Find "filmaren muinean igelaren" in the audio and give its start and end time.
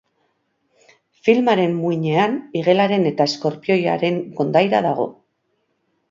1.25-3.05